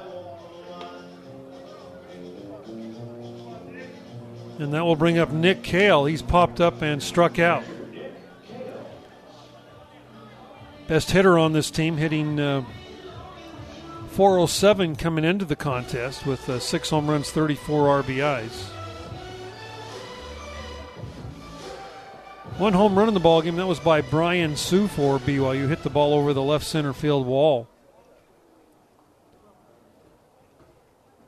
[4.59, 6.09] And that will bring up Nick Kahle.
[6.09, 7.63] He's popped up and struck out.
[10.87, 12.63] Best hitter on this team, hitting uh,
[14.11, 18.69] 407 coming into the contest with uh, six home runs, 34 RBIs.
[22.57, 23.57] One home run in the ball game.
[23.57, 25.67] That was by Brian Sue for BYU.
[25.67, 27.67] Hit the ball over the left center field wall.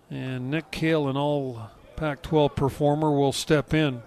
[0.09, 4.01] And Nick Kahle, an all Pac 12 performer, will step in.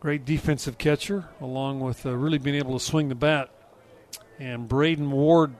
[0.00, 3.50] Great defensive catcher, along with uh, really being able to swing the bat.
[4.40, 5.54] And Braiden Ward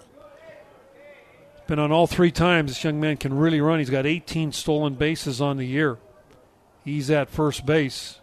[1.69, 2.73] been on all three times.
[2.73, 3.79] This young man can really run.
[3.79, 5.99] He's got 18 stolen bases on the year.
[6.85, 8.19] He's at first base.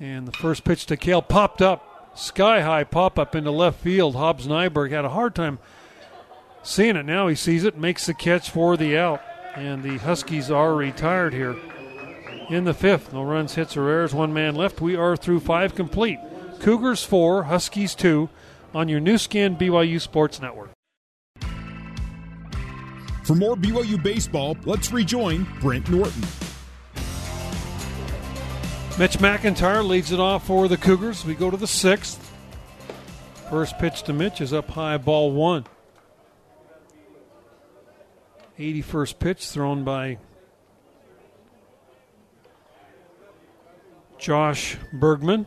[0.00, 4.16] And the first pitch to Kahle popped up, sky high pop up into left field.
[4.16, 5.60] Hobbs Nyberg had a hard time
[6.64, 7.06] seeing it.
[7.06, 9.22] Now he sees it, makes the catch for the out.
[9.54, 11.56] And the Huskies are retired here
[12.48, 13.12] in the fifth.
[13.12, 14.14] No runs, hits, or errors.
[14.14, 14.80] One man left.
[14.80, 16.18] We are through five complete.
[16.60, 18.28] Cougars four, Huskies two
[18.74, 20.70] on your Nu Skin BYU Sports Network.
[23.24, 26.22] For more BYU baseball, let's rejoin Brent Norton.
[28.98, 31.24] Mitch McIntyre leads it off for the Cougars.
[31.24, 32.30] We go to the sixth.
[33.48, 35.64] First pitch to Mitch is up high, ball one.
[38.58, 40.18] 81st pitch thrown by
[44.18, 45.46] Josh Burgmann.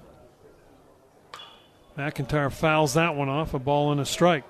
[1.97, 4.43] McIntyre fouls that one off, a ball and a strike.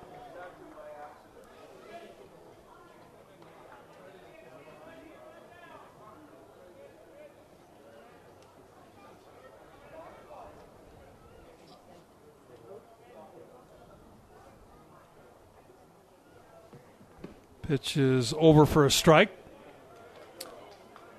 [17.66, 19.30] Pitch is over for a strike.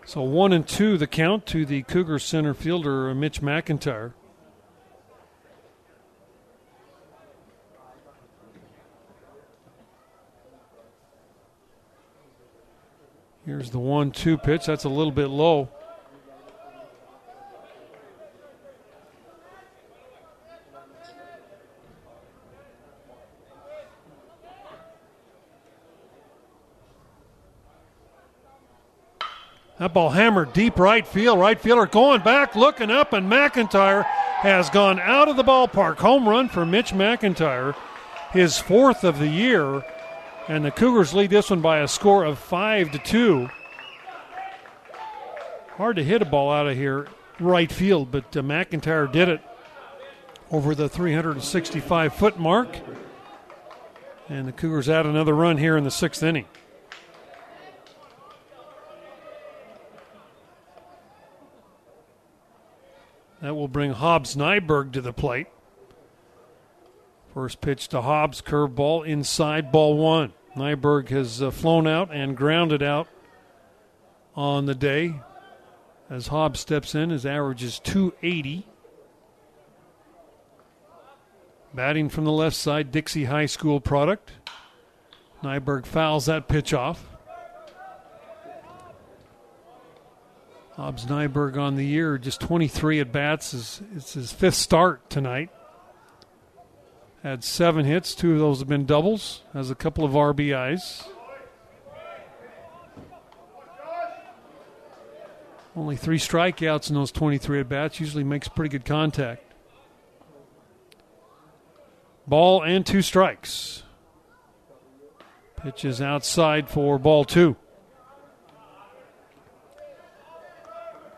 [0.05, 4.13] So one and two, the count to the Cougar center fielder, Mitch McIntyre.
[13.45, 14.65] Here's the one two pitch.
[14.65, 15.69] That's a little bit low.
[29.97, 31.39] That ball hammered deep right field.
[31.39, 35.97] Right fielder going back, looking up, and McIntyre has gone out of the ballpark.
[35.97, 37.75] Home run for Mitch McIntyre,
[38.29, 39.83] his fourth of the year,
[40.47, 43.49] and the Cougars lead this one by a score of five to two.
[45.77, 47.07] Hard to hit a ball out of here,
[47.39, 49.41] right field, but uh, McIntyre did it
[50.51, 52.77] over the 365 foot mark,
[54.29, 56.45] and the Cougars add another run here in the sixth inning.
[63.47, 65.47] That will bring Hobbs Nyberg to the plate.
[67.33, 70.33] First pitch to Hobbs, curveball inside, ball one.
[70.57, 73.07] Nyberg has uh, flown out and grounded out
[74.35, 75.21] on the day.
[76.09, 78.67] As Hobbs steps in, his average is 280.
[81.73, 84.33] Batting from the left side, Dixie High School product.
[85.41, 87.16] Nyberg fouls that pitch off.
[90.77, 93.51] Hobbs Nyberg on the year, just 23 at bats.
[93.51, 95.49] Is it's his fifth start tonight.
[97.23, 98.13] Had seven hits.
[98.13, 99.41] Two of those have been doubles.
[99.53, 101.07] Has a couple of RBIs.
[105.75, 107.99] Only three strikeouts in those 23 at bats.
[107.99, 109.41] Usually makes pretty good contact.
[112.27, 113.81] Ball and two strikes.
[115.55, 117.55] Pitches outside for ball two.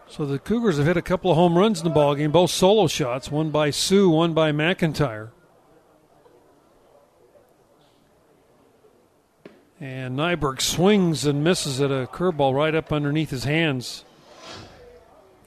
[0.10, 2.50] So the Cougars have hit a couple of home runs in the ball game, both
[2.50, 5.30] solo shots, one by Sue, one by McIntyre.
[9.80, 14.04] And Nyberg swings and misses at a curveball right up underneath his hands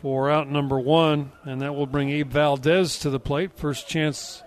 [0.01, 3.53] for out number one, and that will bring Abe Valdez to the plate.
[3.57, 4.45] First chance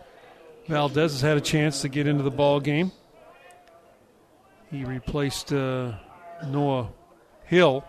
[0.70, 2.94] Valdez has had a chance to get into the ball game.
[4.72, 5.92] He replaced uh,
[6.48, 6.90] Noah
[7.44, 7.84] Hill.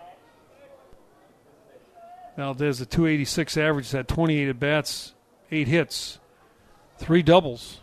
[2.37, 5.15] Valdez, a 286 average, had 28 at bats,
[5.51, 6.19] eight hits,
[6.99, 7.81] three doubles.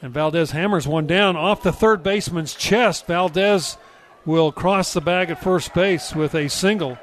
[0.00, 3.06] And Valdez hammers one down off the third baseman's chest.
[3.06, 3.76] Valdez
[4.24, 6.98] will cross the bag at first base with a single.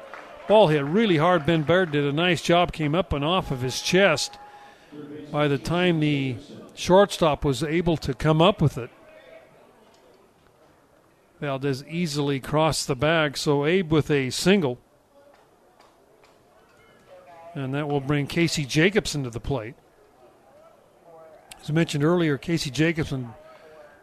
[0.48, 1.46] Ball hit really hard.
[1.46, 4.38] Ben Baird did a nice job, came up and off of his chest.
[5.32, 6.36] By the time the
[6.74, 8.90] shortstop was able to come up with it,
[11.40, 13.36] Valdez easily crossed the bag.
[13.36, 14.78] So Abe with a single.
[17.54, 19.74] And that will bring Casey Jacobson to the plate.
[21.62, 23.30] As mentioned earlier, Casey Jacobson,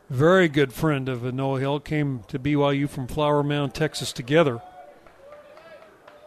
[0.09, 4.61] very good friend of Noah Hill, came to BYU from Flower Mound, Texas together.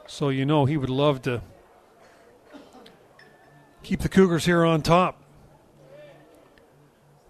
[0.06, 1.42] So you know he would love to
[3.82, 5.22] keep the Cougars here on top.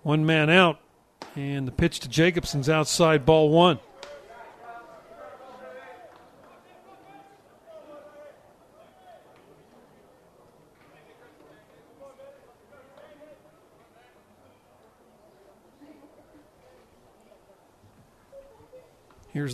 [0.03, 0.81] One man out,
[1.35, 3.79] and the pitch to Jacobson's outside ball one.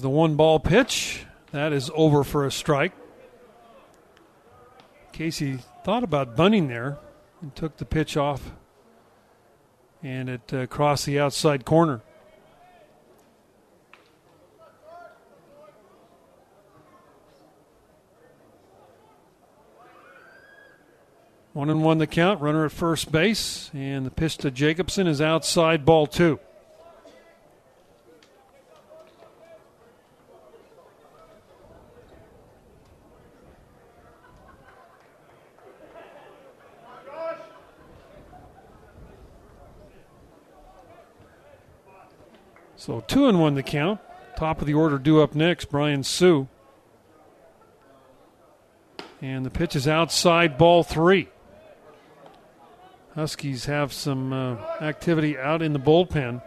[0.00, 1.26] The one ball pitch.
[1.52, 2.92] That is over for a strike.
[5.12, 6.96] Casey thought about bunting there
[7.42, 8.52] and took the pitch off,
[10.02, 12.00] and it uh, crossed the outside corner.
[21.52, 25.20] One and one the count, runner at first base, and the pitch to Jacobson is
[25.20, 26.40] outside ball two.
[42.90, 44.00] So two and one the count.
[44.34, 46.48] Top of the order due up next, Brian Sue.
[49.22, 51.28] And the pitch is outside ball three.
[53.14, 56.42] Huskies have some uh, activity out in the bullpen.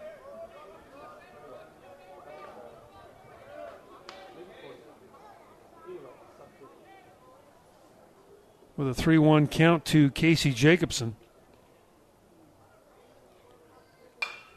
[8.75, 11.15] With a 3 1 count to Casey Jacobson.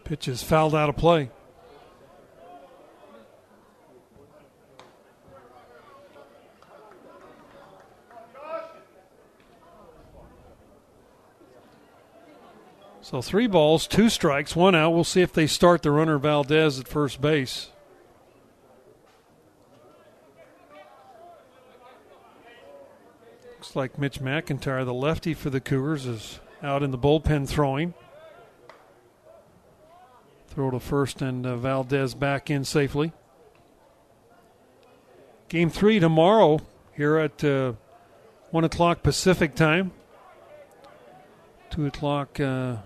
[0.03, 1.31] Pitch is fouled out of play.
[13.07, 14.91] So three balls, two strikes, one out.
[14.91, 17.71] We'll see if they start the runner Valdez at first base.
[23.53, 27.95] Looks like Mitch McIntyre, the lefty for the Cougars, is out in the bullpen throwing.
[30.49, 33.13] Throw to first and uh, Valdez back in safely.
[35.49, 36.59] Game three tomorrow
[36.97, 37.75] here at uh,
[38.51, 39.93] 1 o'clock Pacific time.
[41.71, 42.79] 2 o'clock uh,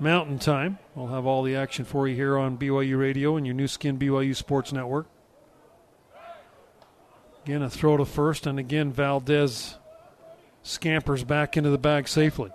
[0.00, 0.78] Mountain Time.
[0.94, 3.98] We'll have all the action for you here on BYU Radio and your Nu Skin
[3.98, 5.06] BYU Sports Network.
[7.44, 9.76] Again, a throw to first, and again, Valdez
[10.62, 12.50] scampers back into the bag safely.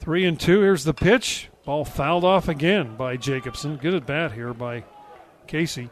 [0.00, 0.60] Three and two.
[0.60, 1.50] Here's the pitch.
[1.66, 3.76] Ball fouled off again by Jacobson.
[3.76, 4.84] Good at bat here by
[5.48, 5.90] Casey.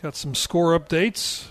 [0.00, 1.48] Got some score updates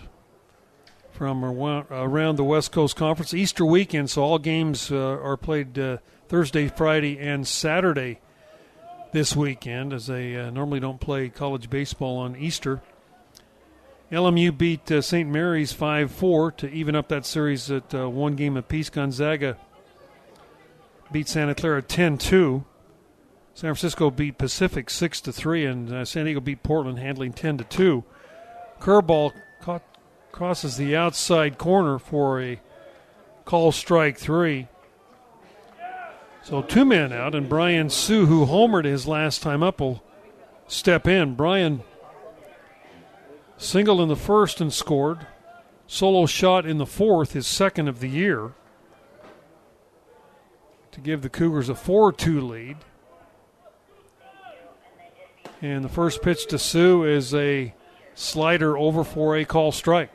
[1.12, 3.34] from around the West Coast Conference.
[3.34, 5.98] Easter weekend, so all games uh, are played uh,
[6.30, 8.22] Thursday, Friday, and Saturday
[9.12, 12.82] this weekend, as they uh, normally don't play college baseball on Easter.
[14.12, 15.30] LMU beat uh, St.
[15.30, 18.90] Mary's 5 4 to even up that series at uh, one game apiece.
[18.90, 19.58] Gonzaga
[21.12, 22.64] beat Santa Clara 10 2.
[23.54, 28.04] San Francisco beat Pacific 6 3, and uh, San Diego beat Portland, handling 10 2.
[28.80, 29.84] Curveball caught,
[30.32, 32.60] crosses the outside corner for a
[33.46, 34.68] call strike three.
[36.48, 40.02] So two men out, and Brian Sue, who homered his last time up, will
[40.66, 41.36] step in.
[41.36, 41.84] Brian
[43.58, 45.28] singled in the first and scored.
[45.88, 48.54] Solo shot in the fourth, his second of the year,
[50.92, 52.78] to give the Cougars a 4 2 lead.
[55.62, 57.74] And the first pitch to Sue is a
[58.16, 60.12] slider over for a call strike.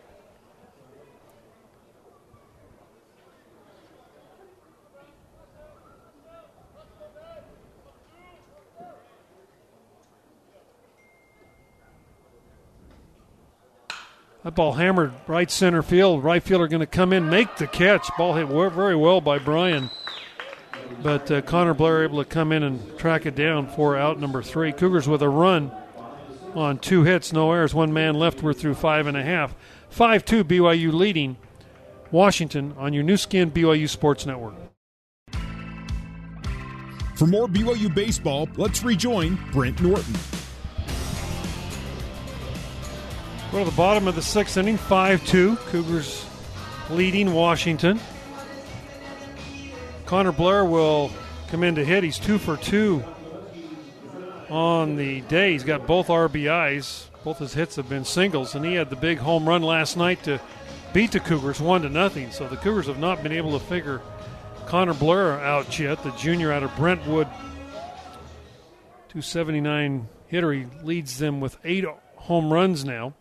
[14.45, 16.25] That ball hammered right center field.
[16.25, 18.09] Right fielder going to come in, make the catch.
[18.19, 19.91] Ball hit very well by Brian.
[21.03, 24.43] But uh, Connor Blair able to come in and track it down for out number
[24.43, 24.73] three.
[24.73, 25.71] Cougars with a run
[26.55, 28.43] on two hits, no errors, one man left.
[28.43, 29.55] We're through five and a half.
[29.93, 31.37] 5 2 BYU leading
[32.11, 34.55] Washington on your Nu Skin BYU Sports Network.
[37.15, 40.15] For more BYU baseball, let's rejoin Brent Norton.
[43.53, 45.57] We're to the bottom of the sixth inning, 5 2.
[45.57, 46.25] Cougars
[46.89, 48.01] leading Washington.
[50.07, 51.11] Connor Blair will
[51.49, 52.03] come in to hit.
[52.03, 53.05] He's two for two
[54.49, 55.53] on the day.
[55.53, 57.09] He's got both RBIs.
[57.25, 60.23] Both his hits have been singles, and he had the big home run last night
[60.23, 60.41] to
[60.95, 62.31] beat the Cougars one to nothing.
[62.31, 64.01] So the Cougars have not been able to figure
[64.65, 67.27] Connor Blair out yet, the junior out of Brentwood.
[69.11, 70.53] 279 hitter.
[70.53, 71.85] He leads them with eight
[72.17, 73.13] home runs now.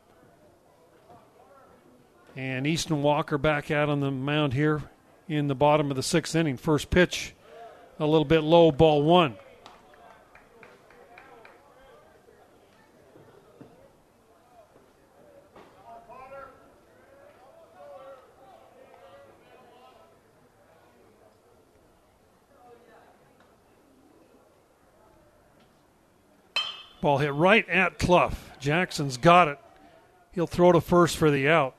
[2.35, 4.83] And Easton Walker back out on the mound here
[5.27, 6.57] in the bottom of the sixth inning.
[6.57, 7.33] First pitch,
[7.99, 9.35] a little bit low, ball one.
[27.01, 28.51] Ball hit right at Cluff.
[28.59, 29.57] Jackson's got it.
[30.33, 31.75] He'll throw to first for the out.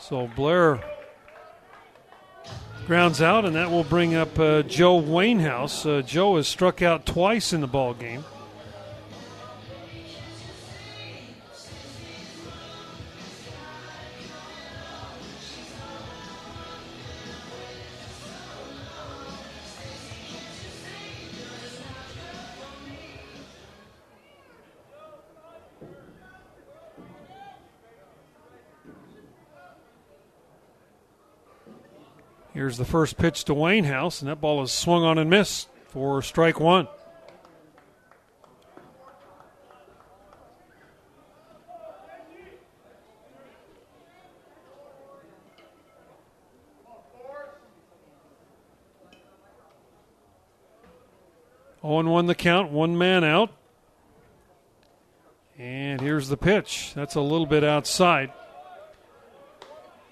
[0.00, 0.80] So Blair
[2.86, 5.84] grounds out, and that will bring up uh, Joe Wainhouse.
[5.84, 8.24] Uh, Joe has struck out twice in the ball game.
[32.58, 36.20] Here's the first pitch to Wainhouse, and that ball is swung on and missed for
[36.22, 36.88] strike one.
[51.84, 53.52] Oh and one the count, one man out.
[55.56, 56.90] And here's the pitch.
[56.96, 58.32] That's a little bit outside.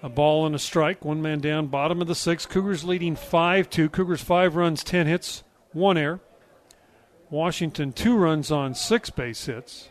[0.07, 1.03] A ball and a strike.
[1.03, 2.47] One man down, bottom of the sixth.
[2.47, 3.89] Cougars leading 5 2.
[3.89, 5.43] Cougars five runs, 10 hits,
[5.73, 6.21] one error.
[7.29, 9.89] Washington two runs on six base hits.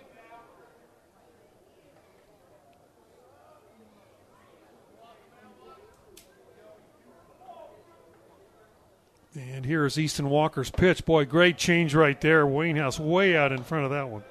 [9.34, 11.04] And here is Easton Walker's pitch.
[11.04, 12.46] Boy, great change right there.
[12.46, 14.24] Wainhouse way out in front of that one.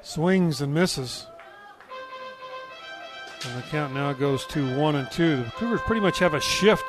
[0.00, 1.26] Swings and misses.
[3.44, 5.44] And the count now goes to one and two.
[5.44, 6.84] The Cougars pretty much have a shift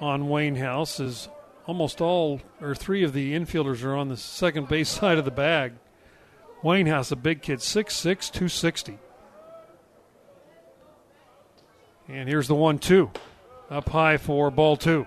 [0.00, 1.28] on Wainhouse as
[1.66, 5.30] almost all or three of the infielders are on the second base side of the
[5.30, 5.72] bag.
[6.62, 8.98] Wainhouse, a big kid, 6'6, 260.
[12.08, 13.10] And here's the one two.
[13.68, 15.06] Up high for ball two.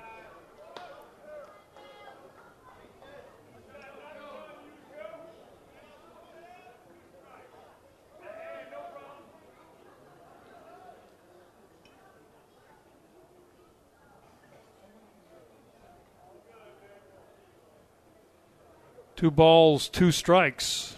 [19.19, 20.95] Two balls, two strikes,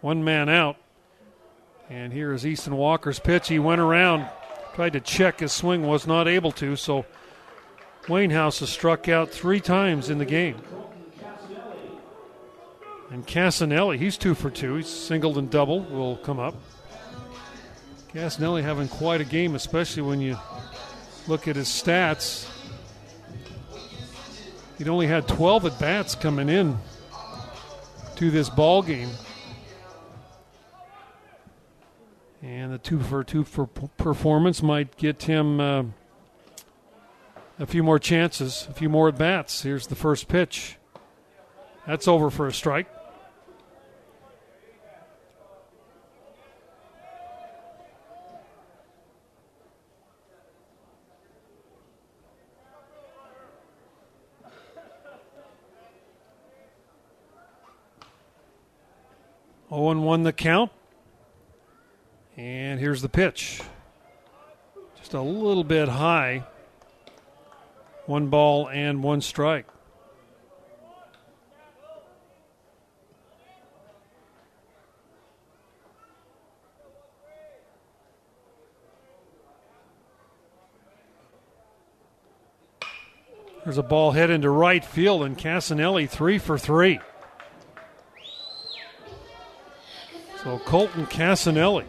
[0.00, 0.76] one man out.
[1.88, 3.46] And here is Easton Walker's pitch.
[3.46, 4.28] He went around,
[4.74, 6.74] tried to check his swing, was not able to.
[6.74, 7.06] So
[8.08, 10.60] Wainhouse has struck out three times in the game.
[13.12, 14.74] And Casanelli, he's two for two.
[14.74, 16.56] He's singled and double will come up.
[18.12, 20.36] Casanelli having quite a game, especially when you
[21.28, 22.50] look at his stats.
[24.78, 26.76] He'd only had 12 at bats coming in
[28.16, 29.10] to this ball game.
[32.42, 35.84] And the two for two for performance might get him uh,
[37.58, 39.62] a few more chances, a few more at bats.
[39.62, 40.76] Here's the first pitch.
[41.86, 42.88] That's over for a strike.
[59.78, 60.72] Oh and 1 the count.
[62.34, 63.60] And here's the pitch.
[64.96, 66.44] Just a little bit high.
[68.06, 69.66] One ball and one strike.
[83.62, 86.98] There's a ball hit into right field, and Casanelli three for three.
[90.46, 91.86] So Colton Casanelli.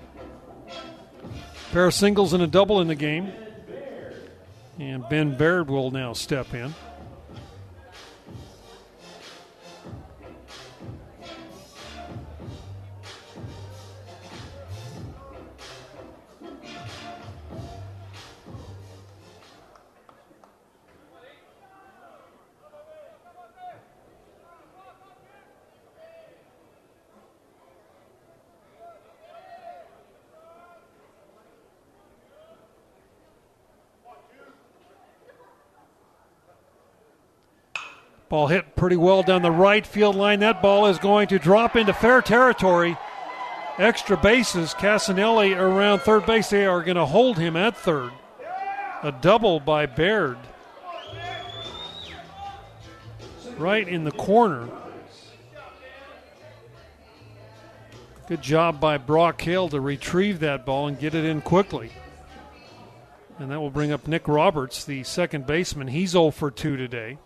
[1.72, 3.32] Pair of singles and a double in the game.
[4.80, 6.74] And Ben Baird will now step in.
[38.30, 40.42] Ball hit pretty well down the right field line.
[40.42, 42.98] That ball is going to drop into fair territory.
[43.78, 44.74] Extra bases.
[44.74, 46.50] Casanelli around third base.
[46.50, 48.12] They are going to hold him at third.
[49.02, 50.38] A double by Baird.
[53.58, 54.68] Right in the corner.
[58.28, 61.92] Good job by Brock Hale to retrieve that ball and get it in quickly.
[63.40, 65.88] And that will bring up Nick Roberts, the second baseman.
[65.88, 67.20] He's 0 for 2 today.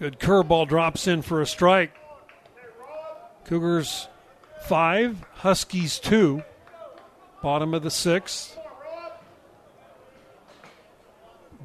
[0.00, 1.94] Good curveball drops in for a strike.
[3.44, 4.08] Cougars
[4.62, 6.42] five, Huskies two.
[7.42, 8.58] Bottom of the sixth.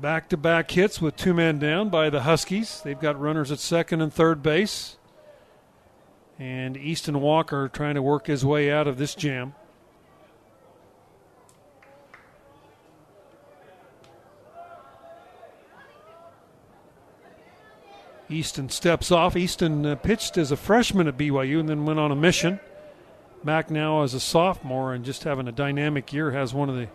[0.02, 2.82] Back to back hits with two men down by the Huskies.
[2.84, 4.98] They've got runners at second and third base.
[6.38, 9.56] And Easton Walker trying to work his way out of this jam.
[18.36, 19.38] Easton steps off.
[19.38, 22.60] Easton uh, pitched as a freshman at BYU and then went on a mission.
[23.46, 26.32] Back now as a sophomore and just having a dynamic year.
[26.32, 26.90] Has one of the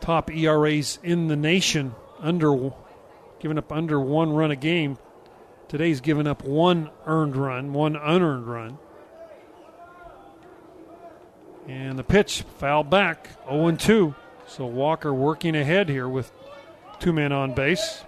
[0.00, 2.72] top ERAs in the nation, under
[3.40, 4.98] giving up under one run a game.
[5.68, 8.78] Today's given up one earned run, one unearned run.
[11.66, 14.14] And the pitch foul back, 0 2.
[14.46, 16.32] So Walker working ahead here with
[17.00, 18.04] two men on base.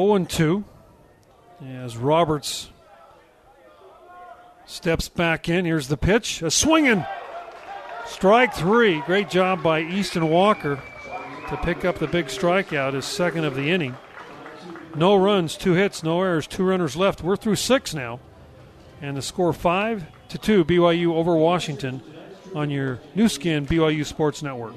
[0.00, 0.64] Zero and two.
[1.62, 2.70] As Roberts
[4.64, 6.40] steps back in, here's the pitch.
[6.40, 7.04] A swinging
[8.06, 9.02] strike three.
[9.02, 10.82] Great job by Easton Walker
[11.50, 13.94] to pick up the big strikeout, his second of the inning.
[14.96, 17.22] No runs, two hits, no errors, two runners left.
[17.22, 18.20] We're through six now.
[19.02, 22.00] And the score five to two BYU over Washington
[22.54, 24.72] on your Nu Skin BYU Sports Network.